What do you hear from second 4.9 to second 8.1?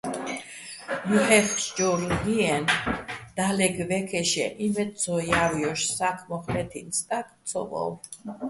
ცო ჲა́ვჲოშ სა́ქმოხ ლეთინი̆ სტაკ ცო ვოუ̆ვო̆.